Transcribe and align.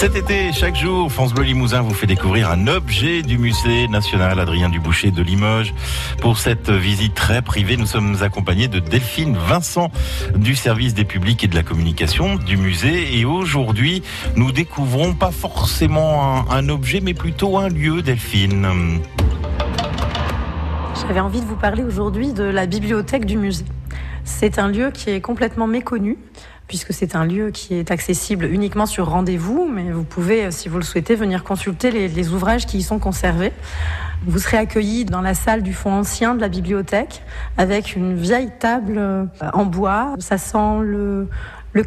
Cet 0.00 0.16
été, 0.16 0.50
chaque 0.54 0.76
jour, 0.76 1.12
France 1.12 1.34
Bleu 1.34 1.44
Limousin 1.44 1.82
vous 1.82 1.92
fait 1.92 2.06
découvrir 2.06 2.50
un 2.50 2.68
objet 2.68 3.20
du 3.20 3.36
musée 3.36 3.86
national 3.86 4.40
Adrien 4.40 4.70
Duboucher 4.70 5.10
de 5.10 5.22
Limoges. 5.22 5.74
Pour 6.22 6.38
cette 6.38 6.70
visite 6.70 7.12
très 7.12 7.42
privée, 7.42 7.76
nous 7.76 7.84
sommes 7.84 8.16
accompagnés 8.22 8.66
de 8.66 8.78
Delphine 8.78 9.36
Vincent 9.36 9.90
du 10.34 10.56
service 10.56 10.94
des 10.94 11.04
publics 11.04 11.44
et 11.44 11.48
de 11.48 11.54
la 11.54 11.62
communication 11.62 12.36
du 12.36 12.56
musée. 12.56 13.18
Et 13.18 13.26
aujourd'hui, 13.26 14.02
nous 14.36 14.52
découvrons 14.52 15.12
pas 15.12 15.32
forcément 15.32 16.48
un, 16.48 16.50
un 16.50 16.70
objet, 16.70 17.02
mais 17.02 17.12
plutôt 17.12 17.58
un 17.58 17.68
lieu, 17.68 18.00
Delphine. 18.00 19.02
J'avais 21.02 21.20
envie 21.20 21.42
de 21.42 21.46
vous 21.46 21.56
parler 21.56 21.84
aujourd'hui 21.84 22.32
de 22.32 22.44
la 22.44 22.64
bibliothèque 22.64 23.26
du 23.26 23.36
musée. 23.36 23.66
C'est 24.24 24.58
un 24.58 24.68
lieu 24.68 24.92
qui 24.92 25.10
est 25.10 25.20
complètement 25.20 25.66
méconnu 25.66 26.16
puisque 26.70 26.92
c'est 26.92 27.16
un 27.16 27.24
lieu 27.24 27.50
qui 27.50 27.74
est 27.74 27.90
accessible 27.90 28.44
uniquement 28.44 28.86
sur 28.86 29.08
rendez-vous, 29.08 29.68
mais 29.68 29.90
vous 29.90 30.04
pouvez, 30.04 30.52
si 30.52 30.68
vous 30.68 30.76
le 30.76 30.84
souhaitez, 30.84 31.16
venir 31.16 31.42
consulter 31.42 31.90
les, 31.90 32.28
ouvrages 32.28 32.64
qui 32.64 32.78
y 32.78 32.82
sont 32.82 33.00
conservés. 33.00 33.52
Vous 34.24 34.38
serez 34.38 34.58
accueilli 34.58 35.04
dans 35.04 35.20
la 35.20 35.34
salle 35.34 35.64
du 35.64 35.72
fond 35.72 35.90
ancien 35.90 36.36
de 36.36 36.40
la 36.40 36.48
bibliothèque 36.48 37.24
avec 37.58 37.96
une 37.96 38.14
vieille 38.14 38.52
table 38.60 38.98
euh, 38.98 39.24
en 39.52 39.64
bois. 39.64 40.14
Ça 40.20 40.38
sent 40.38 40.78
le, 40.82 41.28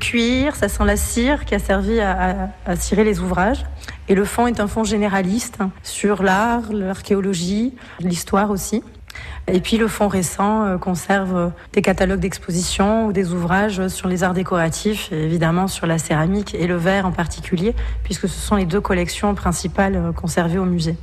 cuir, 0.00 0.56
ça 0.56 0.68
sent 0.68 0.84
la 0.84 0.96
cire 0.96 1.44
qui 1.44 1.54
a 1.54 1.60
servi 1.60 2.00
à, 2.00 2.50
à, 2.66 2.74
cirer 2.74 3.04
les 3.04 3.20
ouvrages. 3.20 3.64
Et 4.08 4.16
le 4.16 4.24
fond 4.24 4.48
est 4.48 4.58
un 4.58 4.66
fond 4.66 4.82
généraliste 4.82 5.58
sur 5.84 6.24
l'art, 6.24 6.72
l'archéologie, 6.72 7.72
l'histoire 8.00 8.50
aussi. 8.50 8.82
Et 9.48 9.60
puis 9.60 9.76
le 9.76 9.88
fonds 9.88 10.08
récent 10.08 10.64
euh, 10.64 10.78
conserve 10.78 11.52
des 11.72 11.82
catalogues 11.82 12.20
d'exposition 12.20 13.06
ou 13.06 13.12
des 13.12 13.32
ouvrages 13.32 13.88
sur 13.88 14.08
les 14.08 14.22
arts 14.22 14.34
décoratifs, 14.34 15.10
et 15.12 15.24
évidemment 15.24 15.66
sur 15.66 15.86
la 15.86 15.98
céramique 15.98 16.54
et 16.54 16.66
le 16.66 16.76
verre 16.76 17.06
en 17.06 17.12
particulier, 17.12 17.74
puisque 18.04 18.28
ce 18.28 18.40
sont 18.40 18.56
les 18.56 18.66
deux 18.66 18.80
collections 18.80 19.34
principales 19.34 19.96
euh, 19.96 20.12
conservées 20.12 20.58
au 20.58 20.64
musée. 20.64 20.96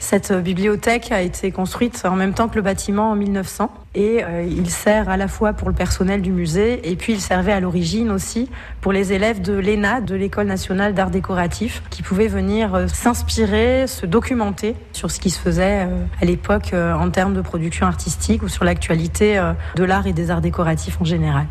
Cette 0.00 0.32
bibliothèque 0.32 1.12
a 1.12 1.20
été 1.20 1.52
construite 1.52 2.02
en 2.06 2.16
même 2.16 2.32
temps 2.32 2.48
que 2.48 2.56
le 2.56 2.62
bâtiment 2.62 3.10
en 3.10 3.16
1900 3.16 3.70
et 3.94 4.24
euh, 4.24 4.42
il 4.42 4.70
sert 4.70 5.10
à 5.10 5.18
la 5.18 5.28
fois 5.28 5.52
pour 5.52 5.68
le 5.68 5.74
personnel 5.74 6.22
du 6.22 6.32
musée 6.32 6.90
et 6.90 6.96
puis 6.96 7.12
il 7.12 7.20
servait 7.20 7.52
à 7.52 7.60
l'origine 7.60 8.10
aussi 8.10 8.48
pour 8.80 8.92
les 8.92 9.12
élèves 9.12 9.42
de 9.42 9.52
l'ENA, 9.52 10.00
de 10.00 10.14
l'École 10.14 10.46
nationale 10.46 10.94
d'art 10.94 11.10
décoratif, 11.10 11.82
qui 11.90 12.02
pouvaient 12.02 12.28
venir 12.28 12.74
euh, 12.74 12.86
s'inspirer, 12.88 13.86
se 13.86 14.06
documenter 14.06 14.74
sur 14.92 15.10
ce 15.10 15.20
qui 15.20 15.28
se 15.28 15.38
faisait 15.38 15.86
euh, 15.86 16.04
à 16.20 16.24
l'époque 16.24 16.72
en 16.74 17.10
termes 17.10 17.34
de 17.34 17.42
production 17.42 17.86
artistique 17.86 18.42
ou 18.42 18.48
sur 18.48 18.64
l'actualité 18.64 19.40
de 19.76 19.84
l'art 19.84 20.06
et 20.06 20.12
des 20.12 20.30
arts 20.30 20.40
décoratifs 20.40 20.98
en 21.00 21.04
général. 21.04 21.46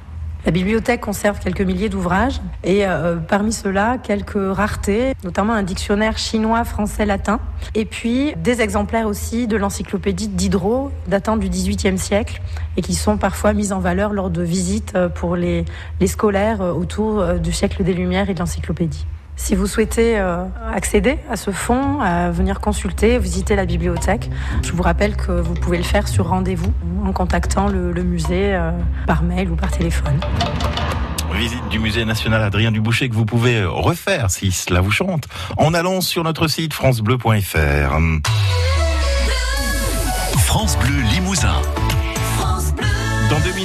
La 0.46 0.52
bibliothèque 0.52 1.02
conserve 1.02 1.40
quelques 1.40 1.62
milliers 1.62 1.90
d'ouvrages 1.90 2.40
et 2.64 2.88
euh, 2.88 3.18
parmi 3.18 3.52
ceux-là, 3.52 3.98
quelques 3.98 4.38
raretés, 4.56 5.14
notamment 5.26 5.54
un 5.54 5.64
dictionnaire 5.64 6.18
chinois, 6.18 6.64
français, 6.64 7.06
latin, 7.06 7.42
et 7.76 7.84
puis 7.84 8.34
des 8.38 8.62
exemplaires 8.62 9.08
aussi 9.08 9.48
de 9.48 9.58
l'encyclopédie 9.58 10.30
Diderot, 10.30 10.92
datant 11.08 11.36
du 11.36 11.50
XVIIIe 11.50 11.98
siècle, 11.98 12.42
et 12.78 12.82
qui 12.82 12.96
sont 12.96 13.18
parfois 13.18 13.52
mis 13.52 13.74
en 13.74 13.80
valeur 13.80 14.14
lors 14.14 14.30
de 14.30 14.42
visites 14.42 14.94
euh, 14.96 15.10
pour 15.10 15.36
les, 15.36 15.66
les 16.00 16.08
scolaires 16.08 16.62
euh, 16.62 16.72
autour 16.72 17.34
du 17.36 17.52
siècle 17.52 17.84
des 17.84 17.94
Lumières 17.94 18.30
et 18.30 18.34
de 18.34 18.40
l'encyclopédie. 18.40 19.06
Si 19.40 19.56
vous 19.56 19.68
souhaitez 19.68 20.20
euh, 20.20 20.44
accéder 20.72 21.18
à 21.32 21.38
ce 21.38 21.52
fonds, 21.52 22.02
à 22.02 22.30
venir 22.30 22.60
consulter, 22.60 23.18
visiter 23.18 23.56
la 23.56 23.66
bibliothèque, 23.66 24.30
je 24.62 24.74
vous 24.74 24.84
rappelle 24.84 25.16
que 25.16 25.32
vous 25.32 25.54
pouvez 25.54 25.78
le 25.78 25.84
faire 25.86 26.10
sur 26.10 26.28
rendez-vous 26.28 26.72
en 27.06 27.14
contactant 27.14 27.70
le, 27.70 27.94
musée 28.04 28.54
euh, 28.54 28.72
par 29.08 29.24
mail 29.24 29.50
ou 29.50 29.56
par 29.56 29.72
téléphone. 29.72 30.20
Visite 31.34 31.68
du 31.70 31.80
musée 31.80 32.04
national 32.04 32.44
Adrien 32.44 32.72
Duboucher 32.72 33.08
que 33.08 33.16
vous 33.16 33.26
pouvez 33.26 33.64
refaire 33.64 34.30
si 34.30 34.52
cela 34.52 34.82
vous 34.82 34.92
chante 34.92 35.30
en 35.58 35.74
allant 35.74 36.02
sur 36.02 36.26
notre 36.26 36.48
site 36.50 36.74
francebleu.fr. 36.74 37.98